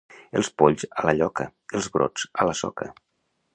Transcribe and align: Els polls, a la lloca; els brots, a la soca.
Els 0.39 0.47
polls, 0.61 0.85
a 1.01 1.03
la 1.09 1.13
lloca; 1.19 1.47
els 1.81 1.91
brots, 1.99 2.27
a 2.45 2.51
la 2.51 2.59
soca. 2.65 2.91